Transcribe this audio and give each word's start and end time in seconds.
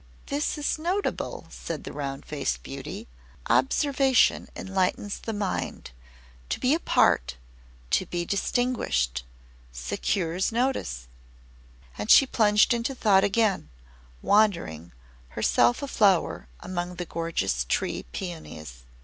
"This 0.25 0.57
is 0.57 0.79
notable," 0.79 1.45
said 1.51 1.83
the 1.83 1.93
Round 1.93 2.25
Faced 2.25 2.63
Beauty. 2.63 3.07
"Observation 3.51 4.49
enlightens 4.55 5.19
the 5.19 5.31
mind. 5.31 5.91
To 6.49 6.59
be 6.59 6.73
apart 6.73 7.37
to 7.91 8.07
be 8.07 8.25
distinguished 8.25 9.23
secures 9.71 10.51
notice!" 10.51 11.05
And 11.99 12.09
she 12.09 12.25
plunged 12.25 12.73
into 12.73 12.95
thought 12.95 13.23
again, 13.23 13.69
wandering, 14.23 14.91
herself 15.29 15.83
a 15.83 15.87
flower, 15.87 16.47
among 16.61 16.95
the 16.95 17.05
gorgeous 17.05 17.63
tree 17.65 18.01
peonies. 18.11 18.85